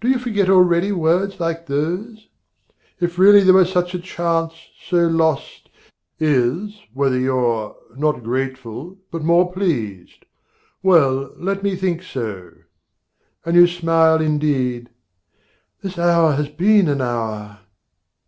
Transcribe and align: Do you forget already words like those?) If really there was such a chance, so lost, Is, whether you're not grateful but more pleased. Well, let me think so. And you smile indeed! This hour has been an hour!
Do 0.00 0.08
you 0.08 0.18
forget 0.18 0.50
already 0.50 0.90
words 0.90 1.38
like 1.38 1.66
those?) 1.66 2.26
If 2.98 3.16
really 3.16 3.44
there 3.44 3.54
was 3.54 3.70
such 3.70 3.94
a 3.94 4.00
chance, 4.00 4.54
so 4.88 5.06
lost, 5.06 5.70
Is, 6.18 6.80
whether 6.92 7.16
you're 7.16 7.76
not 7.94 8.24
grateful 8.24 8.98
but 9.12 9.22
more 9.22 9.52
pleased. 9.52 10.24
Well, 10.82 11.32
let 11.36 11.62
me 11.62 11.76
think 11.76 12.02
so. 12.02 12.54
And 13.44 13.54
you 13.54 13.68
smile 13.68 14.20
indeed! 14.20 14.90
This 15.80 15.96
hour 15.96 16.32
has 16.32 16.48
been 16.48 16.88
an 16.88 17.00
hour! 17.00 17.60